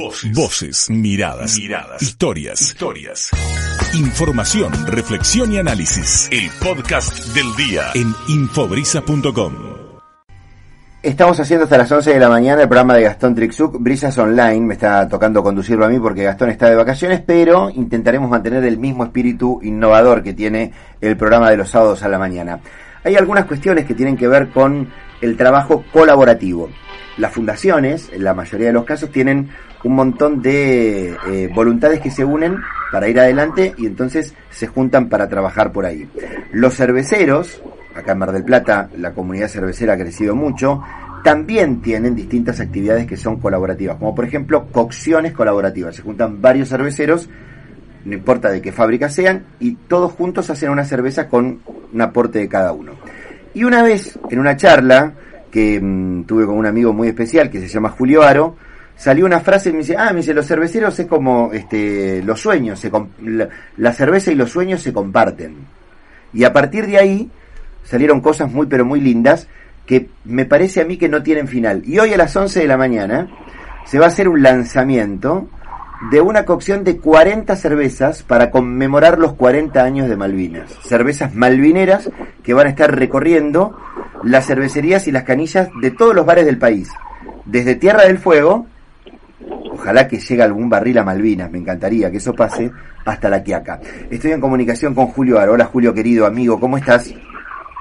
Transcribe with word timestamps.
Voces. 0.00 0.88
miradas, 0.88 1.58
miradas, 1.58 2.02
historias, 2.02 2.60
historias. 2.62 3.30
Información, 3.94 4.72
reflexión 4.86 5.52
y 5.52 5.58
análisis. 5.58 6.26
El 6.32 6.48
podcast 6.62 7.26
del 7.34 7.54
día 7.54 7.82
en 7.94 8.14
infobrisa.com. 8.28 9.52
Estamos 11.02 11.38
haciendo 11.38 11.64
hasta 11.64 11.76
las 11.76 11.92
11 11.92 12.14
de 12.14 12.18
la 12.18 12.30
mañana 12.30 12.62
el 12.62 12.68
programa 12.68 12.94
de 12.94 13.02
Gastón 13.02 13.34
Trixuk, 13.34 13.76
Brisas 13.78 14.16
Online. 14.16 14.60
Me 14.60 14.74
está 14.74 15.06
tocando 15.06 15.42
conducirlo 15.42 15.84
a 15.84 15.88
mí 15.90 15.98
porque 15.98 16.22
Gastón 16.22 16.48
está 16.48 16.70
de 16.70 16.76
vacaciones, 16.76 17.20
pero 17.20 17.68
intentaremos 17.68 18.30
mantener 18.30 18.64
el 18.64 18.78
mismo 18.78 19.04
espíritu 19.04 19.60
innovador 19.62 20.22
que 20.22 20.32
tiene 20.32 20.72
el 21.02 21.18
programa 21.18 21.50
de 21.50 21.58
los 21.58 21.68
sábados 21.68 22.02
a 22.02 22.08
la 22.08 22.18
mañana. 22.18 22.60
Hay 23.04 23.16
algunas 23.16 23.44
cuestiones 23.44 23.84
que 23.84 23.94
tienen 23.94 24.16
que 24.16 24.28
ver 24.28 24.48
con 24.48 24.90
el 25.20 25.36
trabajo 25.36 25.84
colaborativo. 25.92 26.70
Las 27.20 27.34
fundaciones, 27.34 28.08
en 28.14 28.24
la 28.24 28.32
mayoría 28.32 28.68
de 28.68 28.72
los 28.72 28.86
casos, 28.86 29.12
tienen 29.12 29.50
un 29.84 29.94
montón 29.94 30.40
de 30.40 31.14
eh, 31.28 31.50
voluntades 31.54 32.00
que 32.00 32.10
se 32.10 32.24
unen 32.24 32.56
para 32.90 33.10
ir 33.10 33.20
adelante 33.20 33.74
y 33.76 33.84
entonces 33.84 34.34
se 34.48 34.66
juntan 34.66 35.10
para 35.10 35.28
trabajar 35.28 35.70
por 35.70 35.84
ahí. 35.84 36.08
Los 36.50 36.76
cerveceros, 36.76 37.62
acá 37.94 38.12
en 38.12 38.18
Mar 38.18 38.32
del 38.32 38.44
Plata 38.44 38.88
la 38.96 39.12
comunidad 39.12 39.48
cervecera 39.48 39.92
ha 39.92 39.98
crecido 39.98 40.34
mucho, 40.34 40.82
también 41.22 41.82
tienen 41.82 42.14
distintas 42.14 42.58
actividades 42.58 43.06
que 43.06 43.18
son 43.18 43.38
colaborativas, 43.38 43.98
como 43.98 44.14
por 44.14 44.24
ejemplo 44.24 44.68
cocciones 44.72 45.34
colaborativas. 45.34 45.96
Se 45.96 46.02
juntan 46.02 46.40
varios 46.40 46.70
cerveceros, 46.70 47.28
no 48.06 48.14
importa 48.14 48.50
de 48.50 48.62
qué 48.62 48.72
fábrica 48.72 49.10
sean, 49.10 49.44
y 49.60 49.74
todos 49.74 50.12
juntos 50.12 50.48
hacen 50.48 50.70
una 50.70 50.86
cerveza 50.86 51.28
con 51.28 51.60
un 51.92 52.00
aporte 52.00 52.38
de 52.38 52.48
cada 52.48 52.72
uno. 52.72 52.92
Y 53.52 53.64
una 53.64 53.82
vez, 53.82 54.18
en 54.30 54.38
una 54.38 54.56
charla 54.56 55.12
que 55.50 55.80
mm, 55.80 56.24
tuve 56.24 56.46
con 56.46 56.56
un 56.56 56.66
amigo 56.66 56.92
muy 56.92 57.08
especial 57.08 57.50
que 57.50 57.60
se 57.60 57.68
llama 57.68 57.90
Julio 57.90 58.22
Aro, 58.22 58.56
salió 58.96 59.24
una 59.24 59.40
frase 59.40 59.70
y 59.70 59.72
me 59.72 59.78
dice, 59.78 59.96
ah, 59.98 60.10
me 60.10 60.18
dice, 60.18 60.34
los 60.34 60.46
cerveceros 60.46 60.98
es 60.98 61.06
como 61.06 61.50
este, 61.52 62.22
los 62.22 62.40
sueños, 62.40 62.78
se 62.78 62.90
la, 63.76 63.92
cerveza 63.92 64.30
y 64.30 64.34
los 64.34 64.50
sueños 64.50 64.82
se 64.82 64.92
comparten. 64.92 65.56
Y 66.32 66.44
a 66.44 66.52
partir 66.52 66.86
de 66.86 66.98
ahí 66.98 67.30
salieron 67.84 68.20
cosas 68.20 68.52
muy, 68.52 68.66
pero 68.66 68.84
muy 68.84 69.00
lindas 69.00 69.48
que 69.86 70.08
me 70.24 70.44
parece 70.44 70.80
a 70.80 70.84
mí 70.84 70.98
que 70.98 71.08
no 71.08 71.22
tienen 71.22 71.48
final. 71.48 71.82
Y 71.84 71.98
hoy 71.98 72.12
a 72.12 72.16
las 72.16 72.36
11 72.36 72.60
de 72.60 72.66
la 72.66 72.76
mañana 72.76 73.28
se 73.86 73.98
va 73.98 74.04
a 74.04 74.08
hacer 74.08 74.28
un 74.28 74.42
lanzamiento 74.42 75.48
de 76.10 76.20
una 76.20 76.44
cocción 76.44 76.84
de 76.84 76.96
40 76.96 77.56
cervezas 77.56 78.22
para 78.22 78.50
conmemorar 78.50 79.18
los 79.18 79.34
40 79.34 79.82
años 79.82 80.08
de 80.08 80.16
Malvinas. 80.16 80.70
Cervezas 80.82 81.34
malvineras 81.34 82.10
que 82.42 82.54
van 82.54 82.66
a 82.66 82.70
estar 82.70 82.94
recorriendo 82.94 83.76
las 84.22 84.46
cervecerías 84.46 85.06
y 85.08 85.12
las 85.12 85.24
canillas 85.24 85.68
de 85.80 85.90
todos 85.90 86.14
los 86.14 86.26
bares 86.26 86.46
del 86.46 86.58
país. 86.58 86.90
Desde 87.44 87.74
Tierra 87.74 88.04
del 88.04 88.18
Fuego 88.18 88.66
Ojalá 89.72 90.06
que 90.06 90.18
llegue 90.18 90.42
algún 90.42 90.68
barril 90.68 90.98
a 90.98 91.04
Malvinas, 91.04 91.50
me 91.50 91.58
encantaría 91.58 92.10
que 92.10 92.18
eso 92.18 92.34
pase 92.34 92.70
hasta 93.04 93.30
la 93.30 93.42
Quiaca. 93.42 93.80
Estoy 94.10 94.32
en 94.32 94.40
comunicación 94.40 94.94
con 94.94 95.06
Julio 95.06 95.38
Aro. 95.38 95.52
Hola 95.52 95.64
Julio, 95.64 95.94
querido 95.94 96.26
amigo, 96.26 96.60
¿cómo 96.60 96.76
estás? 96.76 97.14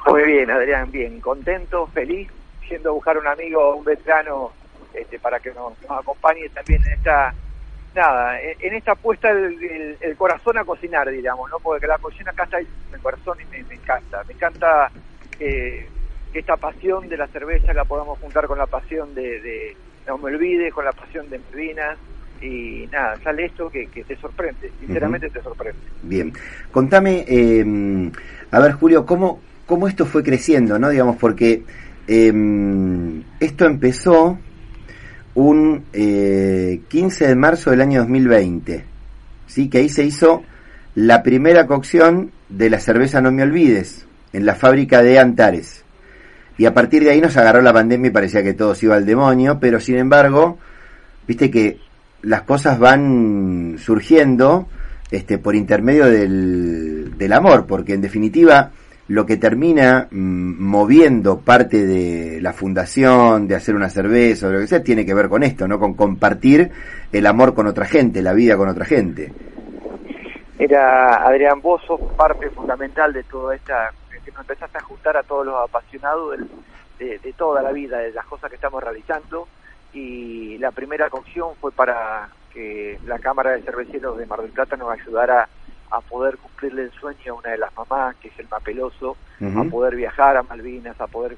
Muy 0.07 0.23
bien, 0.23 0.49
Adrián, 0.49 0.89
bien, 0.91 1.19
contento, 1.19 1.87
feliz, 1.87 2.29
yendo 2.69 2.91
a 2.91 2.93
buscar 2.93 3.17
un 3.17 3.27
amigo, 3.27 3.75
un 3.75 3.83
veterano, 3.83 4.51
este, 4.93 5.19
para 5.19 5.39
que 5.39 5.51
nos, 5.51 5.73
acompañe 5.89 6.47
también 6.49 6.81
en 6.85 6.93
esta, 6.93 7.33
nada, 7.93 8.39
en, 8.41 8.73
esta 8.73 8.93
apuesta 8.93 9.29
el, 9.31 10.15
corazón 10.17 10.57
a 10.57 10.63
cocinar, 10.63 11.09
digamos, 11.09 11.49
¿no? 11.49 11.57
Porque 11.59 11.85
la 11.85 11.97
cocina 11.97 12.31
acá 12.31 12.43
está 12.43 12.59
el 12.59 12.67
corazón 13.01 13.37
y 13.41 13.45
me, 13.51 13.75
encanta, 13.75 14.23
me 14.25 14.33
encanta 14.33 14.89
que 16.31 16.39
esta 16.39 16.57
pasión 16.57 17.09
de 17.09 17.17
la 17.17 17.27
cerveza 17.27 17.73
la 17.73 17.85
podamos 17.85 18.19
juntar 18.19 18.47
con 18.47 18.57
la 18.57 18.67
pasión 18.67 19.13
de 19.15 19.75
no 20.09 20.17
me 20.17 20.33
olvides, 20.33 20.73
con 20.73 20.85
la 20.85 20.91
pasión 20.91 21.29
de 21.29 21.39
Malvinas, 21.39 21.97
y 22.41 22.87
nada, 22.91 23.15
sale 23.23 23.45
esto 23.45 23.69
que, 23.69 23.87
te 23.87 24.15
sorprende, 24.15 24.71
sinceramente 24.79 25.29
te 25.29 25.41
sorprende. 25.41 25.79
Bien, 26.01 26.33
contame, 26.71 27.25
em, 27.27 28.11
a 28.51 28.59
ver 28.59 28.73
Julio, 28.73 29.05
¿cómo, 29.05 29.41
¿cómo 29.65 29.87
esto 29.87 30.05
fue 30.05 30.23
creciendo, 30.23 30.79
no? 30.79 30.89
Digamos, 30.89 31.17
porque 31.17 31.63
em, 32.07 33.21
esto 33.39 33.65
empezó 33.65 34.39
un 35.35 35.83
15 35.91 37.25
eh, 37.25 37.27
de 37.27 37.35
marzo 37.35 37.71
del 37.71 37.81
año 37.81 37.99
2020, 38.01 38.83
¿sí? 39.45 39.69
Que 39.69 39.79
ahí 39.79 39.89
se 39.89 40.03
hizo 40.03 40.43
la 40.95 41.21
primera 41.21 41.67
cocción 41.67 42.31
de 42.47 42.69
la 42.69 42.79
cerveza 42.79 43.21
No 43.21 43.31
Me 43.31 43.43
Olvides, 43.43 44.07
en 44.33 44.45
la 44.45 44.55
fábrica 44.55 45.03
de 45.03 45.19
Antares. 45.19 45.83
Y 46.59 46.65
a 46.65 46.73
partir 46.73 47.05
de 47.05 47.11
ahí 47.11 47.21
nos 47.21 47.37
agarró 47.37 47.61
la 47.61 47.71
pandemia 47.71 48.09
y 48.09 48.11
parecía 48.11 48.43
que 48.43 48.53
todo 48.53 48.75
se 48.75 48.85
iba 48.85 48.95
al 48.97 49.05
demonio, 49.05 49.59
pero 49.61 49.79
sin 49.79 49.95
embargo, 49.95 50.57
viste 51.25 51.49
que 51.49 51.79
las 52.21 52.41
cosas 52.41 52.77
van 52.77 53.77
surgiendo 53.79 54.67
este, 55.09 55.37
por 55.37 55.55
intermedio 55.55 56.07
del, 56.07 57.17
del 57.17 57.31
amor, 57.31 57.65
porque 57.65 57.93
en 57.93 58.01
definitiva 58.01 58.71
lo 59.07 59.25
que 59.25 59.37
termina 59.37 60.09
mm, 60.11 60.61
moviendo 60.61 61.39
parte 61.39 61.85
de 61.85 62.41
la 62.41 62.51
fundación, 62.51 63.47
de 63.47 63.55
hacer 63.55 63.73
una 63.73 63.89
cerveza 63.89 64.49
o 64.49 64.51
lo 64.51 64.59
que 64.59 64.67
sea, 64.67 64.83
tiene 64.83 65.05
que 65.05 65.13
ver 65.13 65.29
con 65.29 65.43
esto, 65.43 65.65
¿no? 65.65 65.79
Con 65.79 65.93
compartir 65.93 66.69
el 67.13 67.25
amor 67.25 67.53
con 67.53 67.67
otra 67.67 67.85
gente, 67.85 68.21
la 68.21 68.33
vida 68.33 68.57
con 68.57 68.67
otra 68.67 68.83
gente. 68.83 69.31
Era 70.59 71.25
Adrián 71.25 71.61
Bozo, 71.61 71.97
parte 72.17 72.49
fundamental 72.49 73.13
de 73.13 73.23
toda 73.23 73.55
esta 73.55 73.93
nos 74.31 74.41
empezaste 74.41 74.77
a 74.77 74.83
juntar 74.83 75.17
a 75.17 75.23
todos 75.23 75.45
los 75.45 75.55
apasionados 75.55 76.37
de, 76.97 77.33
toda 77.37 77.61
la 77.61 77.71
vida, 77.71 77.99
de 77.99 78.11
las 78.11 78.25
cosas 78.25 78.49
que 78.49 78.55
estamos 78.55 78.83
realizando. 78.83 79.47
Y 79.93 80.57
la 80.57 80.71
primera 80.71 81.09
cocción 81.09 81.55
fue 81.59 81.71
para 81.71 82.29
que 82.53 82.99
la 83.05 83.19
Cámara 83.19 83.51
de 83.51 83.61
Cerveceros 83.61 84.17
de 84.17 84.25
Mar 84.25 84.41
del 84.41 84.51
Plata 84.51 84.75
nos 84.75 84.91
ayudara 84.91 85.47
a 85.91 86.01
poder 86.01 86.37
cumplirle 86.37 86.83
el 86.83 86.91
sueño 86.91 87.33
a 87.33 87.37
una 87.37 87.49
de 87.49 87.57
las 87.57 87.75
mamás, 87.75 88.15
que 88.17 88.27
es 88.27 88.39
el 88.39 88.47
Mapeloso, 88.47 89.17
a 89.41 89.63
poder 89.63 89.95
viajar 89.95 90.37
a 90.37 90.43
Malvinas, 90.43 90.99
a 91.01 91.07
poder 91.07 91.37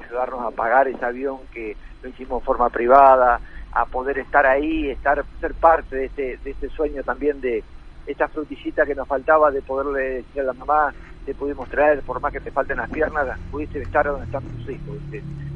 ayudarnos 0.00 0.40
a 0.40 0.56
pagar 0.56 0.88
ese 0.88 1.04
avión 1.04 1.38
que 1.52 1.76
lo 2.02 2.08
hicimos 2.08 2.40
de 2.40 2.46
forma 2.46 2.70
privada, 2.70 3.40
a 3.72 3.84
poder 3.86 4.18
estar 4.18 4.46
ahí, 4.46 4.90
estar 4.90 5.22
ser 5.40 5.54
parte 5.54 5.96
de 5.96 6.04
este, 6.06 6.38
de 6.38 6.50
este 6.50 6.70
sueño 6.70 7.02
también 7.02 7.40
de 7.40 7.62
esta 8.06 8.28
frutillita 8.28 8.86
que 8.86 8.94
nos 8.94 9.06
faltaba 9.06 9.50
de 9.50 9.62
poderle 9.62 10.22
decir 10.22 10.40
a 10.40 10.44
la 10.44 10.52
mamá, 10.52 10.94
te 11.30 11.36
pudimos 11.36 11.68
traer, 11.68 12.02
por 12.02 12.20
más 12.20 12.32
que 12.32 12.40
te 12.40 12.50
falten 12.50 12.78
las 12.78 12.90
piernas, 12.90 13.38
pudiste 13.52 13.80
estar 13.80 14.04
donde 14.04 14.24
están 14.24 14.42
tus 14.42 14.68
hijos. 14.68 14.96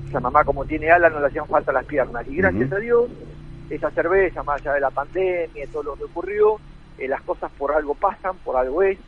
Esa 0.08 0.20
mamá 0.20 0.44
como 0.44 0.64
tiene 0.64 0.88
alas 0.88 1.12
no 1.12 1.18
le 1.18 1.26
hacían 1.26 1.48
falta 1.48 1.72
las 1.72 1.84
piernas. 1.84 2.24
Y 2.28 2.36
gracias 2.36 2.70
a 2.70 2.76
Dios, 2.76 3.10
esa 3.68 3.90
cerveza, 3.90 4.44
más 4.44 4.60
allá 4.60 4.74
de 4.74 4.80
la 4.80 4.90
pandemia 4.90 5.64
y 5.64 5.66
todo 5.66 5.82
lo 5.82 5.96
que 5.96 6.04
ocurrió, 6.04 6.60
eh, 6.96 7.08
las 7.08 7.22
cosas 7.22 7.50
por 7.58 7.72
algo 7.72 7.96
pasan, 7.96 8.36
por 8.44 8.56
algo 8.56 8.84
es, 8.84 8.98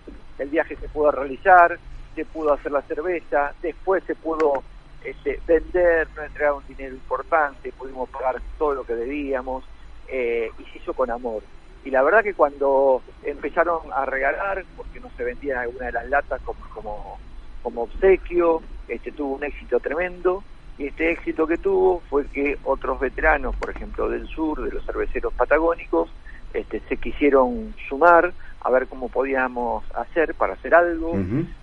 el 0.41 0.49
viaje 0.49 0.75
se 0.75 0.89
pudo 0.89 1.13
realizar, 1.13 1.79
se 2.17 2.25
pudo 2.25 2.53
hacer 2.53 2.73
la 2.73 2.83
cerveza, 2.83 3.53
después 3.63 4.03
se 4.03 4.17
pudo 4.17 4.65
este, 5.05 5.41
vender, 5.47 6.09
no 6.17 6.25
entregar 6.25 6.55
un 6.55 6.67
dinero 6.67 6.97
importante, 6.97 7.71
pudimos 7.79 8.09
pagar 8.09 8.43
todo 8.59 8.75
lo 8.75 8.83
que 8.83 8.97
debíamos, 8.97 9.63
eh, 10.09 10.51
y 10.59 10.65
se 10.65 10.79
hizo 10.79 10.95
con 10.95 11.13
amor 11.13 11.45
y 11.87 11.91
la 11.91 12.03
verdad 12.03 12.25
que 12.25 12.35
cuando 12.35 13.01
empezaron 13.23 13.79
a 13.95 14.05
regalar, 14.05 14.65
porque 14.77 14.99
no 14.99 15.09
se 15.17 15.23
vendían 15.23 15.59
algunas 15.59 15.87
de 15.87 15.93
las 15.93 16.09
latas 16.09 16.41
como, 16.43 16.59
como, 16.75 17.19
como 17.63 17.83
obsequio, 17.83 18.61
este 18.89 19.13
tuvo 19.13 19.37
un 19.37 19.45
éxito 19.45 19.79
tremendo, 19.79 20.43
y 20.79 20.89
este 20.89 21.13
éxito 21.13 21.47
que 21.47 21.59
tuvo 21.59 22.03
fue 22.11 22.27
que 22.27 22.59
otros 22.65 22.99
veteranos, 22.99 23.55
por 23.55 23.71
ejemplo 23.71 24.09
del 24.09 24.27
sur, 24.27 24.65
de 24.65 24.73
los 24.73 24.85
cerveceros 24.85 25.33
patagónicos, 25.35 26.11
este, 26.53 26.81
se 26.89 26.97
quisieron 26.97 27.73
sumar 27.89 28.33
a 28.63 28.71
ver 28.71 28.89
cómo 28.89 29.09
podíamos 29.09 29.85
hacer 29.95 30.35
para 30.35 30.55
hacer 30.55 30.75
algo, 30.75 31.13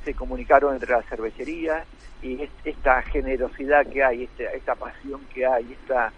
se 0.06 0.13
comunicaron 0.13 0.73
entre 0.73 0.91
las 0.91 1.06
cervecerías 1.06 1.85
y 2.22 2.47
esta 2.63 3.01
generosidad 3.01 3.85
que 3.88 4.01
hay, 4.01 4.23
esta, 4.23 4.44
esta 4.53 4.75
pasión 4.75 5.19
que 5.33 5.45
hay, 5.45 5.73
esta 5.73 6.13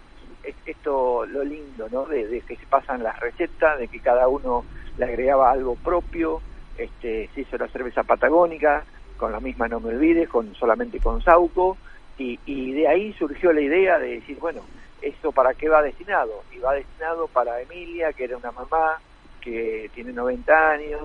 esto 0.64 1.26
lo 1.26 1.44
lindo, 1.44 1.88
¿no? 1.90 2.04
De, 2.06 2.40
que 2.46 2.56
se 2.56 2.66
pasan 2.66 3.02
las 3.02 3.18
recetas, 3.20 3.78
de 3.78 3.88
que 3.88 4.00
cada 4.00 4.28
uno 4.28 4.64
le 4.98 5.04
agregaba 5.04 5.50
algo 5.50 5.74
propio, 5.76 6.40
este, 6.76 7.28
se 7.34 7.40
hizo 7.42 7.56
la 7.56 7.68
cerveza 7.68 8.02
patagónica, 8.02 8.84
con 9.16 9.32
la 9.32 9.40
misma 9.40 9.68
no 9.68 9.80
me 9.80 9.90
olvides, 9.90 10.28
con 10.28 10.54
solamente 10.54 11.00
con 11.00 11.22
Sauco, 11.22 11.76
y, 12.18 12.38
y 12.46 12.72
de 12.72 12.88
ahí 12.88 13.12
surgió 13.14 13.52
la 13.52 13.60
idea 13.60 13.98
de 13.98 14.20
decir, 14.20 14.38
bueno, 14.38 14.62
¿esto 15.02 15.32
para 15.32 15.54
qué 15.54 15.68
va 15.68 15.82
destinado? 15.82 16.42
Y 16.52 16.58
va 16.58 16.74
destinado 16.74 17.28
para 17.28 17.60
Emilia, 17.60 18.12
que 18.12 18.24
era 18.24 18.36
una 18.36 18.52
mamá 18.52 18.98
que 19.40 19.90
tiene 19.94 20.12
90 20.12 20.70
años, 20.70 21.02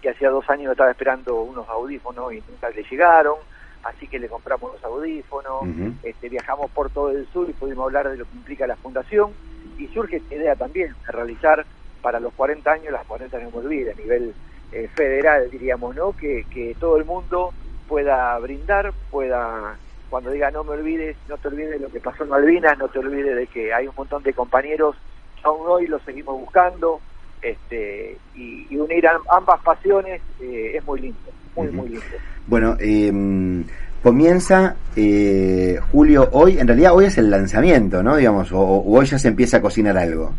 que 0.00 0.10
hacía 0.10 0.28
dos 0.28 0.48
años 0.50 0.72
estaba 0.72 0.90
esperando 0.90 1.40
unos 1.40 1.66
audífonos 1.68 2.32
y 2.34 2.42
nunca 2.48 2.68
le 2.68 2.82
llegaron, 2.82 3.36
así 3.84 4.08
que 4.08 4.18
le 4.18 4.28
compramos 4.28 4.72
los 4.72 4.84
audífonos, 4.84 5.62
este, 6.02 6.28
viajamos 6.28 6.70
por 6.70 6.90
todo 6.90 7.10
el 7.10 7.26
sur 7.28 7.48
y 7.48 7.52
pudimos 7.52 7.84
hablar 7.84 8.10
de 8.10 8.16
lo 8.16 8.24
que 8.24 8.36
implica 8.36 8.66
la 8.66 8.76
fundación 8.76 9.32
y 9.78 9.86
surge 9.88 10.16
esta 10.16 10.34
idea 10.34 10.56
también 10.56 10.94
de 11.06 11.12
realizar 11.12 11.64
para 12.02 12.20
los 12.20 12.32
40 12.34 12.70
años, 12.70 12.92
las 12.92 13.06
40 13.06 13.36
años 13.36 13.52
me 13.54 13.90
a 13.90 13.94
nivel 13.94 14.34
eh, 14.72 14.88
federal 14.94 15.50
diríamos, 15.50 15.94
¿no? 15.94 16.12
Que, 16.16 16.44
que 16.50 16.74
todo 16.78 16.96
el 16.96 17.04
mundo 17.04 17.52
pueda 17.88 18.38
brindar, 18.38 18.92
pueda, 19.10 19.76
cuando 20.10 20.30
diga 20.30 20.50
no 20.50 20.64
me 20.64 20.72
olvides, 20.72 21.16
no 21.28 21.36
te 21.38 21.48
olvides 21.48 21.70
de 21.70 21.78
lo 21.78 21.90
que 21.90 22.00
pasó 22.00 22.24
en 22.24 22.30
Malvinas, 22.30 22.78
no 22.78 22.88
te 22.88 22.98
olvides 22.98 23.36
de 23.36 23.46
que 23.46 23.72
hay 23.72 23.86
un 23.86 23.94
montón 23.96 24.22
de 24.22 24.32
compañeros 24.32 24.96
aún 25.44 25.66
hoy 25.68 25.86
lo 25.86 25.98
seguimos 26.00 26.40
buscando, 26.40 27.00
este, 27.44 28.16
y, 28.34 28.76
unir 28.76 29.06
ambas 29.30 29.60
pasiones 29.62 30.20
eh, 30.40 30.72
es 30.74 30.84
muy 30.84 31.00
lindo, 31.00 31.18
muy, 31.54 31.68
muy 31.68 31.88
lindo. 31.90 32.04
Bueno, 32.46 32.76
em, 32.80 33.64
comienza 34.02 34.76
eh, 34.96 35.78
Julio 35.92 36.28
hoy, 36.32 36.58
en 36.58 36.66
realidad 36.66 36.94
hoy 36.94 37.06
es 37.06 37.18
el 37.18 37.30
lanzamiento, 37.30 38.02
¿no? 38.02 38.16
Digamos, 38.16 38.50
o, 38.52 38.82
hoy 38.86 39.06
ya 39.06 39.18
se 39.18 39.28
empieza 39.28 39.58
a 39.58 39.62
cocinar 39.62 39.96
algo. 39.96 40.32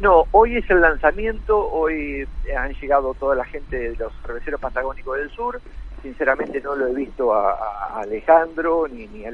No, 0.00 0.24
hoy 0.32 0.56
es 0.56 0.68
el 0.68 0.80
lanzamiento, 0.80 1.70
hoy 1.70 2.26
han 2.56 2.72
llegado 2.74 3.14
toda 3.14 3.36
la 3.36 3.44
gente 3.44 3.90
de 3.90 3.96
los 3.96 4.12
cerveceros 4.26 4.60
patagónicos 4.60 5.16
del 5.16 5.30
sur, 5.30 5.60
sinceramente 6.02 6.60
no 6.60 6.74
lo 6.74 6.88
he 6.88 6.94
visto 6.94 7.32
a, 7.32 8.00
Alejandro 8.00 8.88
ni, 8.88 9.06
ni, 9.08 9.24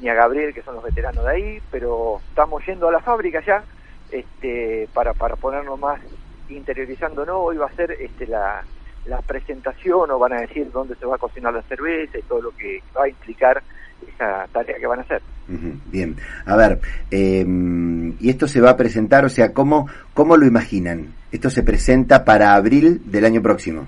ni 0.00 0.08
a 0.08 0.14
Gabriel, 0.14 0.52
que 0.52 0.62
son 0.62 0.74
los 0.74 0.84
veteranos 0.84 1.24
de 1.24 1.30
ahí, 1.30 1.62
pero 1.70 2.20
estamos 2.28 2.64
yendo 2.66 2.88
a 2.88 2.92
la 2.92 3.00
fábrica 3.00 3.40
ya, 3.46 3.62
este, 4.12 4.88
para, 4.92 5.14
para 5.14 5.36
ponernos 5.36 5.80
más 5.80 6.00
interiorizando, 6.48 7.24
hoy 7.40 7.56
va 7.56 7.66
a 7.66 7.72
ser 7.72 7.92
este, 7.92 8.26
la, 8.26 8.62
la 9.06 9.20
presentación 9.22 10.10
o 10.10 10.18
van 10.18 10.34
a 10.34 10.40
decir 10.40 10.70
dónde 10.70 10.94
se 10.96 11.06
va 11.06 11.16
a 11.16 11.18
cocinar 11.18 11.52
la 11.52 11.62
cerveza 11.62 12.18
y 12.18 12.22
todo 12.22 12.42
lo 12.42 12.50
que 12.52 12.82
va 12.96 13.04
a 13.04 13.08
implicar 13.08 13.62
esa 14.06 14.46
tarea 14.52 14.78
que 14.78 14.86
van 14.86 15.00
a 15.00 15.02
hacer. 15.02 15.22
bien, 15.86 16.16
a 16.46 16.56
ver, 16.56 16.80
em, 17.10 18.14
y 18.20 18.30
esto 18.30 18.46
se 18.46 18.60
va 18.60 18.70
a 18.70 18.76
presentar, 18.76 19.24
o 19.24 19.28
sea, 19.28 19.52
¿cómo, 19.52 19.88
¿cómo 20.14 20.36
lo 20.36 20.46
imaginan? 20.46 21.14
Esto 21.30 21.50
se 21.50 21.62
presenta 21.62 22.24
para 22.24 22.54
abril 22.54 23.00
del 23.10 23.24
año 23.24 23.42
próximo. 23.42 23.86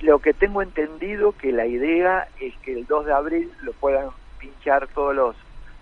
Lo 0.00 0.18
que 0.18 0.32
tengo 0.34 0.62
entendido 0.62 1.32
que 1.32 1.52
la 1.52 1.66
idea 1.66 2.28
es 2.40 2.54
que 2.58 2.72
el 2.72 2.86
2 2.86 3.06
de 3.06 3.12
abril 3.12 3.50
lo 3.62 3.72
puedan 3.72 4.08
pinchar 4.38 4.86
todos 4.88 5.14
los 5.14 5.36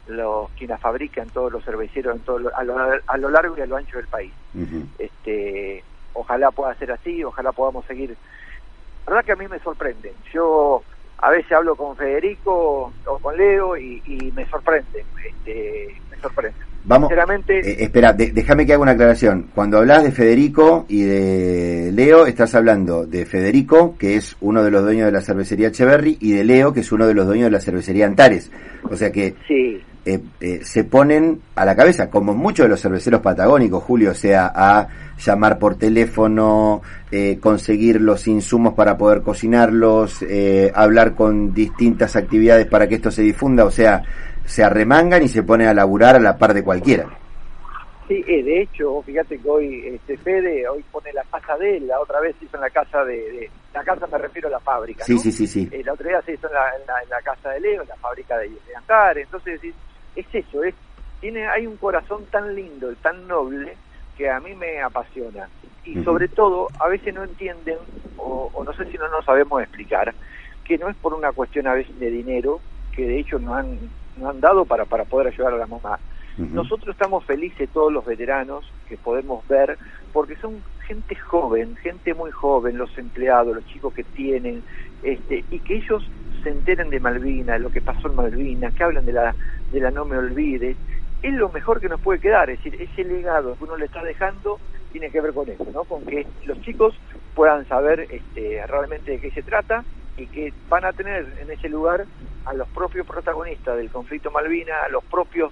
los 0.07 0.51
quienes 0.53 0.81
fabrican 0.81 1.29
todos 1.31 1.53
los 1.53 1.65
cerveceros 1.65 2.17
en 2.17 2.23
todo 2.23 2.51
a, 2.55 2.65
lo, 2.65 3.31
largo 3.31 3.57
y 3.57 3.61
a 3.61 3.67
lo 3.67 3.77
ancho 3.77 3.97
del 3.97 4.07
país. 4.07 4.33
Este, 4.99 5.85
ojalá 6.15 6.51
pueda 6.51 6.75
ser 6.75 6.93
así, 6.93 7.23
ojalá 7.25 7.53
podamos 7.53 7.85
seguir. 7.87 8.17
La 9.07 9.15
verdad 9.15 9.27
que 9.27 9.33
a 9.33 9.37
mí 9.37 9.49
me 9.49 9.59
sorprende. 9.61 10.13
Yo 10.33 10.83
a 11.19 11.31
veces 11.31 11.53
hablo 11.53 11.77
con 11.77 11.97
Federico 11.97 12.93
o 13.07 13.19
con 13.19 13.37
Leo 13.37 13.77
y, 13.77 14.33
me 14.35 14.45
sorprende, 14.47 15.05
este, 15.25 15.95
me 16.11 16.17
sorprende. 16.19 16.59
Vamos, 16.85 17.11
Sinceramente, 17.11 17.61
eh, 17.61 17.85
espera, 17.85 18.13
déjame 18.13 18.67
que 18.67 18.73
haga 18.73 18.83
una 18.83 18.93
aclaración. 18.93 19.51
Cuando 19.55 19.79
hablas 19.79 20.03
de 20.03 20.11
Federico 20.11 20.85
y 20.89 21.03
de 21.03 21.93
Leo, 21.93 22.27
estás 22.27 22.57
hablando 22.57 23.07
de 23.07 23.25
Federico, 23.25 23.97
que 23.97 24.17
es 24.17 24.37
uno 24.41 24.65
de 24.65 24.73
los 24.73 24.83
dueños 24.83 25.07
de 25.07 25.13
la 25.13 25.21
cervecería 25.21 25.69
Echeverry, 25.69 26.19
y 26.21 26.33
de 26.33 26.43
Leo, 26.43 26.73
que 26.73 26.81
es 26.81 26.91
uno 26.91 27.07
de 27.07 27.15
los 27.15 27.27
dueños 27.27 27.45
de 27.45 27.51
la 27.53 27.61
cervecería 27.61 28.07
Antares. 28.07 28.51
O 28.91 28.97
sea 28.97 29.13
que 29.13 29.37
sí. 29.47 29.81
Eh, 30.05 30.21
eh, 30.41 30.65
se 30.65 30.83
ponen 30.83 31.41
a 31.55 31.65
la 31.65 31.77
cabeza, 31.77 32.11
como 32.11 32.35
muchos 32.35 32.65
de 32.65 32.71
los 32.71 32.81
cerveceros 32.81 33.21
patagónicos, 33.21 33.85
Julio, 33.85 34.11
o 34.11 34.15
sea, 34.15 34.51
a 34.53 34.89
llamar 35.17 35.61
por 35.61 35.77
teléfono, 35.77 36.83
eh, 37.13 37.39
conseguir 37.41 38.01
los 38.01 38.27
insumos 38.27 38.75
para 38.75 38.99
poder 38.99 39.23
cocinarlos, 39.23 40.25
hablar 40.75 41.15
con 41.15 41.55
distintas 41.55 42.17
actividades 42.17 42.67
para 42.67 42.89
que 42.89 42.97
esto 42.97 43.13
se 43.13 43.23
difunda, 43.23 43.65
o 43.65 43.71
sea, 43.71 44.03
se 44.45 44.65
arremangan 44.65 45.23
y 45.23 45.29
se 45.29 45.45
ponen 45.45 45.69
a 45.69 45.75
laburar 45.75 46.17
a 46.17 46.21
la 46.21 46.37
par 46.37 46.53
de 46.53 46.65
cualquiera. 46.65 47.07
Sí, 48.09 48.21
de 48.23 48.63
hecho, 48.63 49.01
fíjate 49.03 49.39
que 49.39 49.49
hoy 49.49 49.87
este 49.87 50.19
Fede 50.19 50.69
hoy 50.69 50.85
pone 50.91 51.13
la 51.13 51.23
casa 51.31 51.57
de 51.57 51.77
él, 51.77 51.87
la 51.87 52.01
otra 52.01 52.19
vez 52.19 52.35
hizo 52.43 52.57
en 52.57 52.63
la 52.63 52.71
casa 52.71 53.05
de, 53.05 53.49
la 53.73 53.85
casa 53.85 54.09
me 54.09 54.19
refiero 54.19 54.49
a 54.49 54.51
la 54.51 54.61
fábrica, 54.61 55.05
sí, 55.05 55.17
sí, 55.19 55.31
sí, 55.31 55.47
sí. 55.47 55.71
la 55.85 55.93
otra 55.93 56.17
vez 56.17 56.25
se 56.27 56.33
hizo 56.35 56.49
en 56.49 56.55
la, 57.09 57.23
casa 57.23 57.51
de 57.51 57.61
Leo, 57.61 57.83
en 57.83 57.89
la 57.89 57.97
fábrica 57.97 58.37
de, 58.39 58.49
de 58.49 58.77
Antar, 58.77 59.17
entonces 59.17 59.61
es 60.17 60.27
eso, 60.33 60.63
es, 60.65 60.75
tiene, 61.21 61.47
hay 61.47 61.67
un 61.67 61.77
corazón 61.77 62.25
tan 62.31 62.55
lindo 62.55 62.91
y 62.91 62.97
tan 62.97 63.27
noble 63.27 63.77
que 64.17 64.31
a 64.31 64.41
mí 64.41 64.55
me 64.55 64.81
apasiona. 64.83 65.49
Y 65.85 66.03
sobre 66.05 66.29
todo, 66.29 66.69
a 66.79 66.89
veces 66.89 67.15
no 67.15 67.25
entienden, 67.25 67.79
o, 68.17 68.51
no 68.65 68.73
sé 68.75 68.85
si 68.87 68.99
no 68.99 69.09
nos 69.09 69.25
sabemos 69.25 69.63
explicar, 69.63 70.15
que 70.65 70.79
no 70.79 70.89
es 70.89 70.97
por 70.97 71.15
una 71.15 71.33
cuestión 71.33 71.67
a 71.67 71.75
veces 71.75 71.99
de 71.99 72.11
dinero, 72.11 72.61
que 72.95 73.07
de 73.07 73.19
hecho 73.19 73.39
nos 73.39 73.57
han, 73.57 73.79
nos 74.17 74.31
han 74.31 74.41
dado 74.41 74.65
para, 74.65 74.85
para 74.85 75.05
poder 75.05 75.29
ayudar 75.29 75.55
a 75.55 75.59
la 75.59 75.67
mamá. 75.67 75.99
Nosotros 76.39 76.95
estamos 76.95 77.25
felices, 77.27 77.69
todos 77.75 77.93
los 77.93 78.07
veteranos, 78.07 78.65
que 78.89 78.97
podemos 78.97 79.47
ver, 79.49 79.77
porque 80.15 80.35
son 80.37 80.63
gente 80.87 81.15
joven, 81.15 81.77
gente 81.77 82.15
muy 82.15 82.31
joven, 82.31 82.79
los 82.79 82.97
empleados, 82.97 83.55
los 83.55 83.67
chicos 83.67 83.93
que 83.93 84.03
tienen, 84.03 84.63
este, 85.03 85.45
y 85.51 85.59
que 85.59 85.77
ellos 85.77 86.09
se 86.43 86.51
enteren 86.51 86.91
de 86.91 87.01
Malvinas, 87.01 87.61
lo 87.61 87.71
que 87.71 87.81
pasó 87.81 88.09
en 88.09 88.17
Malvinas, 88.17 88.75
que 88.75 88.85
hablan 88.85 89.07
de 89.07 89.13
la, 89.13 89.35
de 89.71 89.81
la 89.81 89.91
no 89.91 90.05
me 90.05 90.19
olvides, 90.19 90.77
es 91.23 91.35
lo 91.35 91.49
mejor 91.51 91.81
que 91.81 91.89
nos 91.89 92.01
puede 92.01 92.21
quedar, 92.21 92.51
es 92.51 92.63
decir, 92.63 92.81
ese 92.83 93.05
legado 93.05 93.57
que 93.57 93.65
uno 93.65 93.77
le 93.77 93.87
está 93.87 94.03
dejando 94.03 94.59
tiene 94.91 95.11
que 95.11 95.21
ver 95.21 95.33
con 95.33 95.49
eso, 95.49 95.67
¿no? 95.73 95.85
Con 95.85 96.05
que 96.05 96.27
los 96.45 96.61
chicos 96.61 96.95
puedan 97.35 97.67
saber 97.67 98.07
este, 98.11 98.65
realmente 98.67 99.13
de 99.13 99.21
qué 99.21 99.31
se 99.31 99.43
trata 99.43 99.85
y 100.17 100.27
que 100.27 100.53
van 100.69 100.85
a 100.85 100.93
tener 100.93 101.27
en 101.41 101.51
ese 101.51 101.69
lugar 101.69 102.05
a 102.45 102.53
los 102.53 102.69
propios 102.69 103.07
protagonistas 103.07 103.77
del 103.79 103.91
conflicto 103.91 104.31
Malvinas, 104.31 104.83
a 104.85 104.89
los 104.89 105.03
propios 105.05 105.51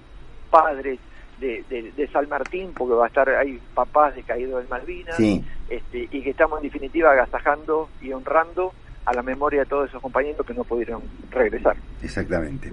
padres 0.51 0.99
de, 1.39 1.63
de, 1.97 2.07
San 2.09 2.29
Martín, 2.29 2.71
porque 2.77 2.93
va 2.93 3.05
a 3.05 3.07
estar 3.07 3.27
ahí 3.29 3.59
papás 3.73 4.15
de 4.15 4.21
caídos 4.21 4.63
en 4.63 4.69
Malvinas, 4.69 5.19
este, 5.19 6.07
y 6.11 6.21
que 6.21 6.29
estamos 6.29 6.59
en 6.59 6.65
definitiva 6.65 7.11
agasajando 7.11 7.89
y 7.99 8.11
honrando 8.13 8.73
a 9.05 9.13
la 9.13 9.21
memoria 9.21 9.61
de 9.61 9.65
todos 9.65 9.89
esos 9.89 10.01
compañeros 10.01 10.45
que 10.45 10.53
no 10.53 10.63
pudieron 10.63 11.01
regresar. 11.29 11.75
Exactamente. 12.01 12.71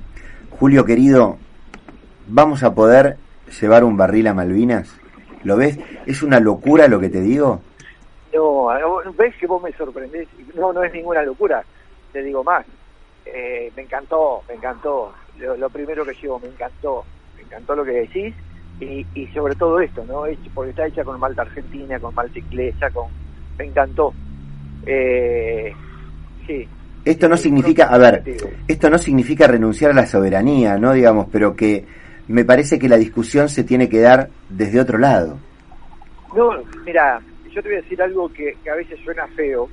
Julio 0.50 0.84
querido, 0.84 1.38
¿vamos 2.26 2.62
a 2.62 2.74
poder 2.74 3.16
llevar 3.60 3.84
un 3.84 3.96
barril 3.96 4.26
a 4.26 4.34
Malvinas? 4.34 4.94
¿Lo 5.44 5.56
ves? 5.56 5.78
¿Es 6.06 6.22
una 6.22 6.40
locura 6.40 6.88
lo 6.88 7.00
que 7.00 7.08
te 7.08 7.20
digo? 7.20 7.62
No, 8.34 8.68
ves 9.16 9.34
que 9.36 9.46
vos 9.46 9.62
me 9.62 9.72
sorprendés. 9.72 10.28
No, 10.54 10.72
no 10.72 10.82
es 10.82 10.92
ninguna 10.92 11.22
locura. 11.22 11.64
Te 12.12 12.22
digo 12.22 12.44
más. 12.44 12.64
Eh, 13.24 13.72
me 13.76 13.82
encantó, 13.82 14.42
me 14.48 14.54
encantó. 14.54 15.12
Lo, 15.38 15.70
primero 15.70 16.04
que 16.04 16.14
llevo, 16.14 16.38
me 16.40 16.48
encantó. 16.48 17.04
Me 17.36 17.42
encantó 17.42 17.76
lo 17.76 17.84
que 17.84 17.92
decís. 17.92 18.34
Y, 18.80 19.06
y 19.14 19.26
sobre 19.28 19.54
todo 19.54 19.80
esto, 19.80 20.04
¿no? 20.04 20.24
Porque 20.54 20.70
está 20.70 20.86
hecha 20.86 21.04
con 21.04 21.18
malta 21.18 21.42
argentina, 21.42 21.98
con 21.98 22.14
malta 22.14 22.38
inglesa, 22.38 22.90
con... 22.90 23.06
Me 23.58 23.64
encantó. 23.64 24.12
Eh, 24.86 25.74
esto 27.04 27.28
no 27.28 27.36
significa, 27.36 27.84
a 27.84 27.98
ver, 27.98 28.22
esto 28.66 28.90
no 28.90 28.98
significa 28.98 29.46
renunciar 29.46 29.92
a 29.92 29.94
la 29.94 30.06
soberanía, 30.06 30.76
¿no? 30.76 30.92
Digamos, 30.92 31.28
pero 31.32 31.54
que 31.54 31.86
me 32.28 32.44
parece 32.44 32.78
que 32.78 32.88
la 32.88 32.96
discusión 32.96 33.48
se 33.48 33.64
tiene 33.64 33.88
que 33.88 34.00
dar 34.00 34.28
desde 34.48 34.80
otro 34.80 34.98
lado. 34.98 35.38
No, 36.36 36.50
mira, 36.84 37.20
yo 37.50 37.62
te 37.62 37.68
voy 37.68 37.78
a 37.78 37.82
decir 37.82 38.02
algo 38.02 38.30
que, 38.32 38.56
a 38.70 38.74
veces 38.74 39.00
suena 39.04 39.26
feo. 39.28 39.68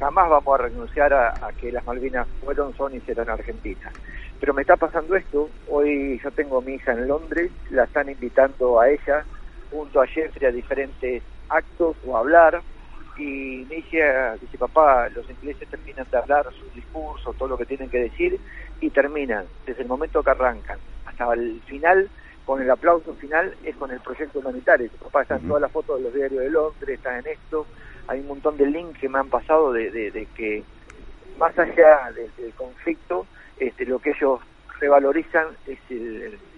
Jamás 0.00 0.28
vamos 0.28 0.58
a 0.58 0.62
renunciar 0.64 1.12
a, 1.14 1.50
que 1.60 1.70
las 1.70 1.86
Malvinas 1.86 2.26
fueron, 2.44 2.74
son 2.76 2.94
y 2.96 3.00
serán 3.00 3.30
Argentinas. 3.30 3.92
Pero 4.40 4.52
me 4.52 4.62
está 4.62 4.74
pasando 4.76 5.14
esto. 5.14 5.48
Hoy 5.70 6.20
yo 6.22 6.32
tengo 6.32 6.58
a 6.58 6.62
mi 6.62 6.74
hija 6.74 6.92
en 6.92 7.06
Londres, 7.06 7.52
la 7.70 7.84
están 7.84 8.08
invitando 8.08 8.80
a 8.80 8.90
ella 8.90 9.24
junto 9.70 10.02
a 10.02 10.06
Jeffrey 10.06 10.48
a 10.48 10.52
diferentes 10.52 11.22
actos 11.48 11.96
o 12.04 12.16
a 12.16 12.20
hablar 12.20 12.60
y 13.22 13.66
me 13.68 13.76
dice, 13.76 14.02
dice, 14.40 14.58
papá, 14.58 15.08
los 15.10 15.28
ingleses 15.30 15.68
terminan 15.68 16.06
de 16.10 16.18
hablar 16.18 16.46
sus 16.52 16.74
discursos, 16.74 17.36
todo 17.36 17.48
lo 17.48 17.56
que 17.56 17.66
tienen 17.66 17.88
que 17.88 17.98
decir, 17.98 18.40
y 18.80 18.90
terminan, 18.90 19.46
desde 19.64 19.82
el 19.82 19.88
momento 19.88 20.22
que 20.22 20.30
arrancan 20.30 20.78
hasta 21.06 21.32
el 21.34 21.60
final, 21.66 22.10
con 22.44 22.60
el 22.60 22.70
aplauso 22.70 23.14
final, 23.14 23.54
es 23.62 23.76
con 23.76 23.92
el 23.92 24.00
proyecto 24.00 24.40
humanitario. 24.40 24.90
Papá, 25.00 25.22
está 25.22 25.36
en 25.36 25.46
todas 25.46 25.62
las 25.62 25.70
fotos 25.70 25.98
de 25.98 26.04
los 26.04 26.14
diarios 26.14 26.42
de 26.42 26.50
Londres, 26.50 26.98
está 26.98 27.16
en 27.16 27.26
esto, 27.28 27.66
hay 28.08 28.20
un 28.20 28.26
montón 28.26 28.56
de 28.56 28.66
links 28.66 28.98
que 28.98 29.08
me 29.08 29.20
han 29.20 29.28
pasado 29.28 29.72
de, 29.72 29.90
de, 29.90 30.26
que, 30.34 30.64
más 31.38 31.56
allá 31.56 32.10
del 32.12 32.52
conflicto, 32.54 33.26
este, 33.58 33.86
lo 33.86 34.00
que 34.00 34.10
ellos 34.10 34.40
revalorizan 34.80 35.46
es 35.66 35.78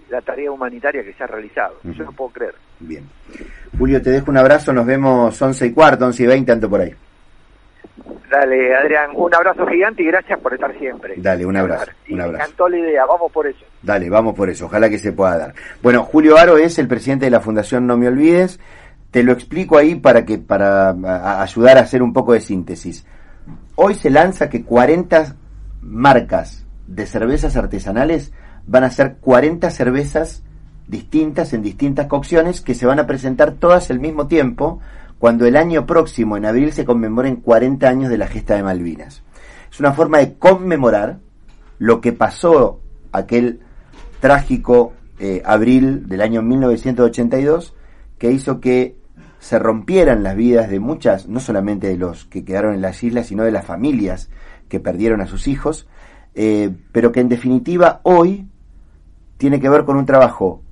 la 0.09 0.21
tarea 0.21 0.51
humanitaria 0.51 1.03
que 1.03 1.13
se 1.13 1.23
ha 1.23 1.27
realizado. 1.27 1.79
Yo 1.83 2.03
no 2.03 2.11
puedo 2.11 2.31
creer. 2.31 2.55
Bien. 2.79 3.07
Julio, 3.77 4.01
te 4.01 4.09
dejo 4.09 4.31
un 4.31 4.37
abrazo, 4.37 4.73
nos 4.73 4.85
vemos 4.85 5.41
11 5.41 5.65
y 5.65 5.71
cuarto, 5.71 6.05
11 6.05 6.23
y 6.23 6.27
20, 6.27 6.51
tanto 6.51 6.69
por 6.69 6.81
ahí. 6.81 6.95
Dale, 8.29 8.75
Adrián, 8.75 9.11
un 9.13 9.33
abrazo 9.33 9.65
gigante 9.67 10.03
y 10.03 10.07
gracias 10.07 10.39
por 10.39 10.53
estar 10.53 10.77
siempre. 10.77 11.13
Dale, 11.17 11.45
un 11.45 11.55
abrazo. 11.55 11.91
Un 12.09 12.21
abrazo. 12.21 12.37
Me 12.37 12.43
encantó 12.43 12.69
la 12.69 12.77
idea, 12.77 13.05
vamos 13.05 13.31
por 13.31 13.47
eso. 13.47 13.65
Dale, 13.81 14.09
vamos 14.09 14.35
por 14.35 14.49
eso, 14.49 14.65
ojalá 14.65 14.89
que 14.89 14.97
se 14.97 15.13
pueda 15.13 15.37
dar. 15.37 15.53
Bueno, 15.81 16.03
Julio 16.03 16.37
Aro 16.37 16.57
es 16.57 16.77
el 16.79 16.87
presidente 16.87 17.25
de 17.25 17.31
la 17.31 17.39
Fundación 17.39 17.87
No 17.87 17.97
Me 17.97 18.07
Olvides. 18.07 18.59
Te 19.11 19.23
lo 19.23 19.31
explico 19.31 19.77
ahí 19.77 19.95
para 19.95 20.25
que 20.25 20.37
para 20.37 20.89
ayudar 21.41 21.77
a 21.77 21.81
hacer 21.81 22.01
un 22.01 22.11
poco 22.11 22.33
de 22.33 22.41
síntesis. 22.41 23.05
Hoy 23.75 23.95
se 23.95 24.09
lanza 24.09 24.49
que 24.49 24.63
40 24.63 25.35
marcas 25.81 26.65
de 26.87 27.05
cervezas 27.05 27.55
artesanales 27.55 28.33
van 28.65 28.83
a 28.83 28.89
ser 28.89 29.15
40 29.21 29.69
cervezas 29.69 30.43
distintas 30.87 31.53
en 31.53 31.61
distintas 31.61 32.07
cocciones 32.07 32.61
que 32.61 32.75
se 32.75 32.85
van 32.85 32.99
a 32.99 33.07
presentar 33.07 33.53
todas 33.53 33.89
al 33.89 33.99
mismo 33.99 34.27
tiempo 34.27 34.79
cuando 35.19 35.45
el 35.45 35.55
año 35.55 35.85
próximo, 35.85 36.37
en 36.37 36.45
abril, 36.45 36.73
se 36.73 36.85
conmemoren 36.85 37.37
40 37.37 37.87
años 37.87 38.09
de 38.09 38.17
la 38.17 38.27
gesta 38.27 38.55
de 38.55 38.63
Malvinas. 38.63 39.23
Es 39.71 39.79
una 39.79 39.93
forma 39.93 40.19
de 40.19 40.35
conmemorar 40.35 41.19
lo 41.79 42.01
que 42.01 42.13
pasó 42.13 42.79
aquel 43.11 43.61
trágico 44.19 44.93
eh, 45.19 45.41
abril 45.45 46.07
del 46.07 46.21
año 46.21 46.41
1982 46.41 47.73
que 48.17 48.31
hizo 48.31 48.59
que 48.59 48.97
se 49.39 49.59
rompieran 49.59 50.23
las 50.23 50.35
vidas 50.35 50.69
de 50.69 50.79
muchas, 50.79 51.27
no 51.27 51.39
solamente 51.39 51.87
de 51.87 51.97
los 51.97 52.25
que 52.25 52.43
quedaron 52.43 52.73
en 52.73 52.81
las 52.81 53.03
islas, 53.03 53.27
sino 53.27 53.43
de 53.43 53.51
las 53.51 53.65
familias 53.65 54.29
que 54.69 54.79
perdieron 54.79 55.21
a 55.21 55.27
sus 55.27 55.47
hijos, 55.47 55.87
eh, 56.33 56.71
pero 56.91 57.11
que 57.11 57.19
en 57.19 57.29
definitiva 57.29 58.01
hoy 58.03 58.47
tiene 59.37 59.59
que 59.59 59.69
ver 59.69 59.85
con 59.85 59.97
un 59.97 60.05
trabajo 60.05 60.63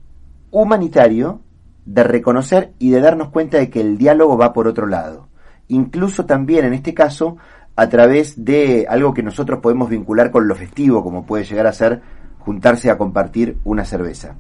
humanitario 0.54 1.42
de 1.86 2.04
reconocer 2.04 2.74
y 2.80 2.92
de 2.92 3.02
darnos 3.02 3.30
cuenta 3.30 3.58
de 3.58 3.70
que 3.70 3.82
el 3.82 3.98
diálogo 3.98 4.38
va 4.38 4.54
por 4.54 4.68
otro 4.68 4.88
lado. 4.88 5.28
Incluso 5.68 6.26
también 6.26 6.64
en 6.64 6.74
este 6.74 6.94
caso 6.94 7.38
a 7.76 7.90
través 7.90 8.46
de 8.46 8.86
algo 8.88 9.14
que 9.14 9.24
nosotros 9.24 9.60
podemos 9.60 9.90
vincular 9.90 10.30
con 10.30 10.48
lo 10.48 10.56
festivo, 10.56 11.04
como 11.04 11.26
puede 11.26 11.44
llegar 11.44 11.66
a 11.66 11.74
ser 11.74 12.02
juntarse 12.38 12.92
a 12.92 12.98
compartir 12.98 13.58
una 13.64 13.84
cerveza. 13.84 14.36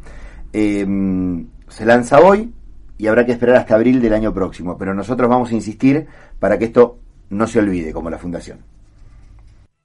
Em, 0.53 1.47
se 1.67 1.85
lanza 1.85 2.19
hoy 2.19 2.53
y 2.97 3.07
habrá 3.07 3.25
que 3.25 3.31
esperar 3.31 3.55
hasta 3.55 3.73
abril 3.73 3.99
del 3.99 4.13
año 4.13 4.33
próximo, 4.33 4.77
pero 4.77 4.93
nosotros 4.93 5.27
vamos 5.27 5.51
a 5.51 5.55
insistir 5.55 6.05
para 6.39 6.59
que 6.59 6.65
esto 6.65 6.99
no 7.31 7.47
se 7.47 7.57
olvide, 7.57 7.91
como 7.91 8.11
la 8.11 8.19
Fundación. 8.19 8.59